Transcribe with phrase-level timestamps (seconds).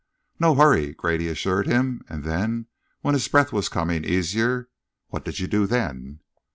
[0.39, 2.65] "No hurry," Grady assured him, and then,
[3.01, 4.67] when his breath was coming easier,
[5.09, 6.21] "What did you do then?"